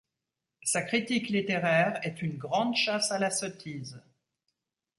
Sa 0.63 0.81
critique 0.81 1.29
littéraire 1.29 1.99
est 2.01 2.23
une 2.23 2.35
grande 2.35 2.75
chasse 2.75 3.11
à 3.11 3.19
la 3.19 3.29
sottise. 3.29 4.01